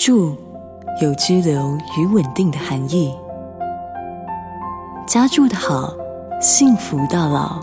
[0.00, 0.34] 住
[1.02, 3.14] 有居留与稳定的含义。
[5.06, 5.92] 家住的好，
[6.40, 7.62] 幸福到老。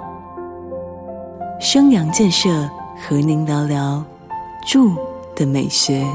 [1.59, 2.69] 生阳建设
[3.01, 4.05] 和您聊聊
[4.67, 4.95] 住
[5.35, 6.05] 的美学。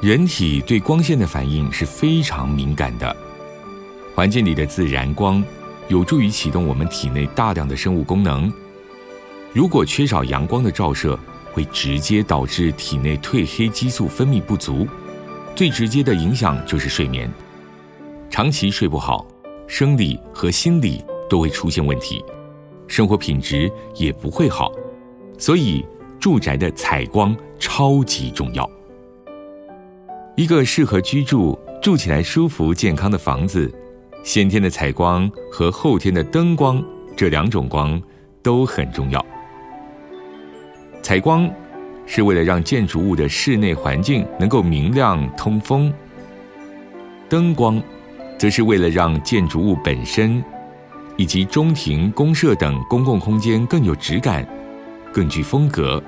[0.00, 3.14] 人体对光线的反应是非常敏感的，
[4.12, 5.40] 环境里的自然光
[5.86, 8.52] 有助于启动我们体内大量的生物功能。
[9.52, 11.16] 如果缺少阳光的照射，
[11.56, 14.86] 会直接导致体内褪黑激素分泌不足。
[15.54, 17.32] 最直接的影响就是睡眠，
[18.28, 19.26] 长期睡不好，
[19.66, 22.22] 生理和心理都会出现问题，
[22.86, 24.70] 生活品质也不会好。
[25.38, 25.82] 所以，
[26.20, 28.70] 住宅的采光超级重要。
[30.36, 33.72] 一个适合居住、住起来舒服、健康的房子，
[34.22, 36.84] 先天的采光和后天的灯光
[37.16, 37.98] 这两种光
[38.42, 39.24] 都很重要。
[41.06, 41.48] 采光。
[42.04, 45.92] 是为了让建筑物的室内环境能够明亮通风，
[47.28, 47.80] 灯光，
[48.36, 50.42] 则是为了让建筑物本身
[51.16, 54.44] 以及中庭、公社等公共空间更有质感、
[55.12, 56.02] 更具风格。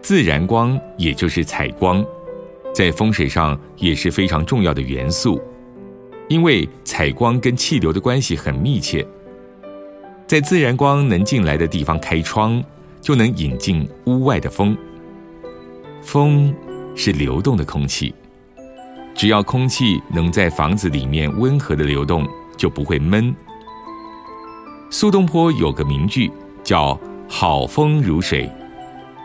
[0.00, 2.02] 自然光，也就是采光，
[2.74, 5.38] 在风水上也是非常重要的元素，
[6.28, 9.06] 因为采光跟气流的关系很密切，
[10.26, 12.62] 在自然光能进来的地方开窗。
[13.04, 14.74] 就能引进屋外的风。
[16.00, 16.54] 风
[16.96, 18.14] 是流动的空气，
[19.14, 23.36] 只要空气能在房子里面温和的流动，就不会闷。
[24.88, 28.50] 苏东坡有个名句叫“好风如水”。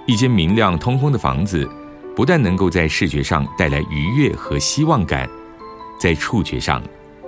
[0.05, 1.65] 一间明亮通风的房子，
[2.13, 5.29] 不但能够在视觉上带来愉悦和希望感，
[5.97, 6.83] 在触觉上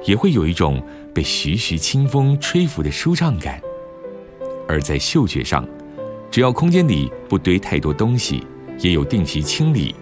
[0.05, 0.81] 也会有一种
[1.13, 3.61] 被徐徐清风吹拂的舒畅感，
[4.67, 5.67] 而在嗅觉上。
[6.29, 8.41] 只要空间里不堆太多东西，
[8.79, 9.93] 也有定期清理，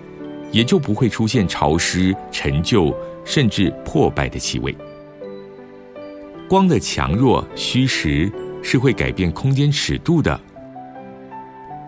[0.52, 4.76] 也就不会出现潮湿、陈旧甚至破败的气味。
[6.48, 10.40] 光的强弱、虚实是会改变空间尺度的。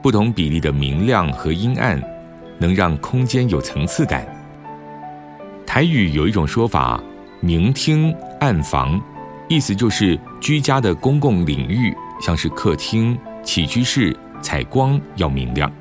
[0.01, 2.01] 不同比例的明亮和阴暗，
[2.57, 4.27] 能让空间有层次感。
[5.67, 6.99] 台语有一种说法
[7.41, 9.01] ：“明厅暗房”，
[9.49, 14.17] 意思就是居家的公共领域，像是客厅、起居室。
[14.43, 15.71] 采光要明亮，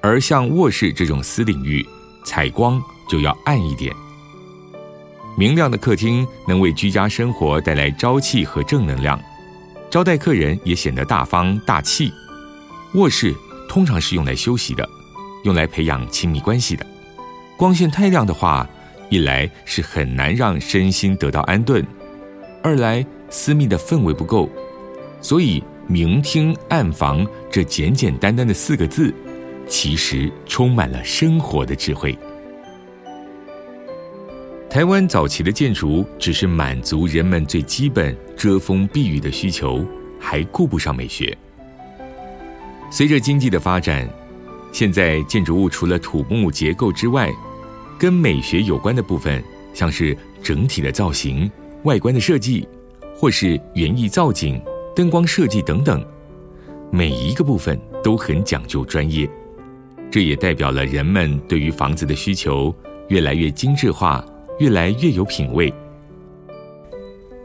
[0.00, 1.84] 而像卧室这种私领域，
[2.24, 3.92] 采光就要暗一点。
[5.36, 9.20] 明亮的客厅能为居家生活带来朝气和正能量，
[9.90, 12.12] 招待客人也显得大方大气。
[12.94, 13.34] 卧室
[13.68, 14.88] 通常是用来休息的，
[15.42, 16.86] 用来培养亲密关系的。
[17.56, 18.64] 光线太亮的话，
[19.12, 21.84] 一来是很难让身心得到安顿，
[22.62, 24.48] 二来私密的氛围不够，
[25.20, 25.62] 所以。
[25.88, 29.12] 明厅暗房这简简单单的四个字，
[29.66, 32.16] 其实充满了生活的智慧。
[34.70, 39.84] 台湾早期的建筑只是满足人们最基本遮风避雨的需求，
[40.20, 41.36] 还顾不上美学。
[42.90, 44.08] 随着经济的发展，
[44.70, 47.28] 现在建筑物除了土木结构之外，
[48.02, 49.40] 跟美学有关的部分，
[49.72, 51.48] 像是整体的造型、
[51.84, 52.66] 外观的设计，
[53.14, 54.60] 或是园艺造景。
[54.92, 56.04] 灯光设计等等，
[56.90, 59.30] 每一个部分都很讲究专业，
[60.10, 62.74] 这也代表了人们对于房子的需求
[63.06, 64.22] 越来越精致化，
[64.58, 65.72] 越来越有品味。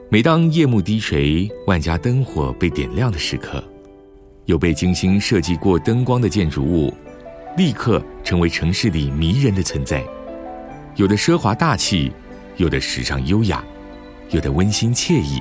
[0.09, 3.63] 每当夜幕低垂，万家灯火被点亮的时刻，
[4.45, 6.91] 有被精心设计过灯光的建筑物，
[7.55, 10.03] 立刻成为城市里迷人的存在。
[10.97, 12.11] 有的奢华大气，
[12.55, 13.63] 有的时尚优雅，
[14.31, 15.39] 有的温馨惬意。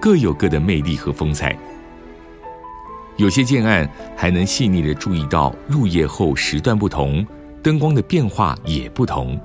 [0.00, 1.56] 各有各的魅力和风采。
[3.16, 7.24] 有些建案还能细腻的注意到入夜后时段不同，
[7.62, 9.38] 灯光的变化也不同，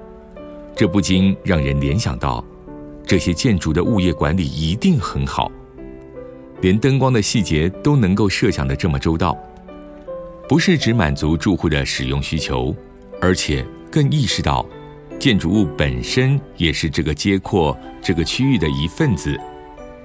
[0.76, 2.44] 这不禁让人联想到，
[3.06, 5.52] 这些建筑的物业管理一定很好，
[6.62, 9.38] 连灯光的细节都能够设想的这么周到，
[10.48, 12.76] 不是只满足住户的使用需求，
[13.22, 14.66] 而且更意识到，
[15.20, 19.38] 建筑物本身也是这个街廓、这个区域的一份子。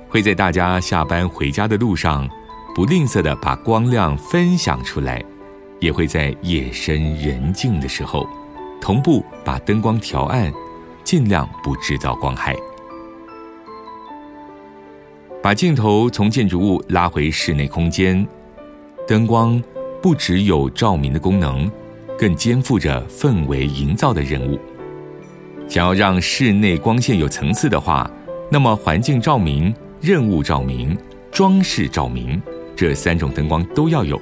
[0.09, 2.29] 会在大家下班回家的路上，
[2.75, 5.25] 不吝啬的把光亮分享出来，
[5.79, 8.29] 也会在夜深人静的时候，
[8.81, 10.53] 同步把灯光调暗，
[11.05, 12.57] 尽量不制造光害。
[15.41, 18.27] 把镜头从建筑物拉回室内空间，
[19.07, 19.63] 灯光
[20.03, 21.71] 不只有照明的功能，
[22.19, 24.59] 更肩负着氛围营造的任务。
[25.69, 28.11] 想要让室内光线有层次的话，
[28.51, 29.75] 那么环境照明。
[30.01, 30.95] 任务照明、
[31.33, 32.39] 装饰照明，
[32.77, 34.21] 这三种灯光都要有。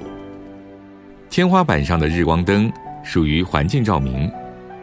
[1.29, 2.71] 天花板上的日光灯
[3.03, 4.31] 属于环境照明，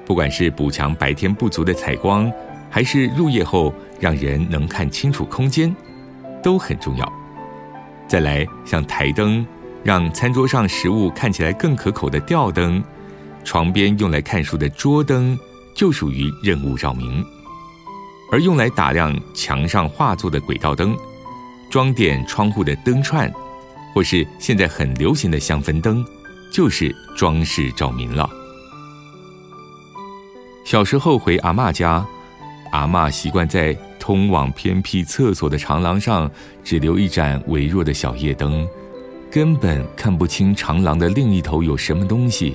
[0.05, 2.31] 不管是补强白天不足的采光，
[2.69, 5.75] 还是入夜后让人能看清楚空间，
[6.43, 7.13] 都很重要。
[8.07, 9.47] 再来，像台灯，
[9.83, 12.85] 让餐桌上食物看起来更可口的吊灯，
[13.43, 15.39] 床边用来看书的桌灯，
[15.81, 17.25] 就属于任务照明。
[18.31, 20.95] 而用来打亮墙上画作的轨道灯，
[21.71, 23.33] 装点窗户的灯串，
[23.95, 26.05] 或是现在很流行的香氛灯，
[26.53, 28.29] 就是装饰照明了。
[30.67, 32.07] 小时候回阿嬷家，
[32.73, 36.31] 阿嬷习惯在通往偏僻厕所的长廊上
[36.63, 38.69] 只留一盏微弱的小夜灯，
[39.31, 42.55] 根本看不清长廊的另一头有什么东西。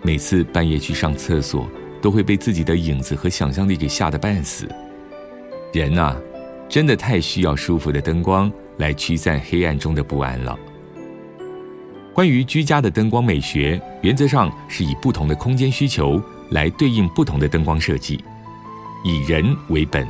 [0.00, 1.68] 每次半夜去上厕所，
[2.04, 4.68] 都会被自己的影子和想象力给吓得半死。
[5.72, 6.14] 人呐，
[6.68, 10.54] 真的太需要舒服的灯光来驱散黑暗中的不安了。
[12.12, 16.20] 关于居家的灯光美学，原则上是以不同的空间需求
[16.50, 18.22] 来对应不同的灯光设计，
[19.02, 20.06] 以人为本，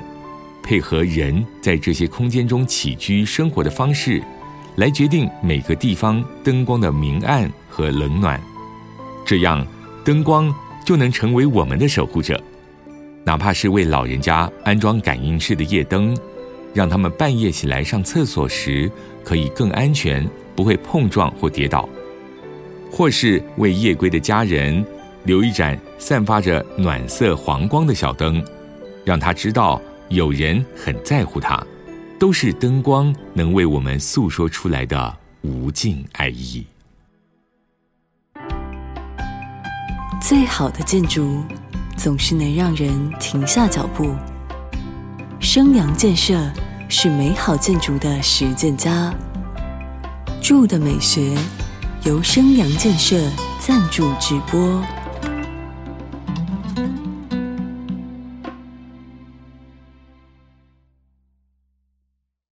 [0.64, 4.20] 配合人在这些空间中起居生活的方式，
[4.74, 8.40] 来决定每个地方灯光的明暗和冷暖，
[9.24, 9.64] 这样
[10.04, 10.52] 灯光
[10.84, 12.40] 就能成为我们的守护者。
[13.24, 16.14] 哪怕是为老人家安装感应式的夜灯，
[16.74, 18.90] 让他们半夜起来上厕所时
[19.24, 21.88] 可以更安全，不会碰撞或跌倒；
[22.90, 24.84] 或是为夜归的家人
[25.24, 28.44] 留一盏散发着暖色黄光的小灯，
[29.06, 29.80] 让他知道
[30.10, 31.66] 有人很在乎他，
[32.18, 36.62] 都是灯光能为我们诉说出来的无尽爱意。
[40.26, 41.42] 最好的建筑。
[41.96, 44.14] 总是能让人停下脚步。
[45.40, 46.38] 生阳建设
[46.88, 49.12] 是美好建筑的实践家。
[50.42, 51.34] 住的美学
[52.02, 53.18] 由生阳建设
[53.58, 54.82] 赞助直播。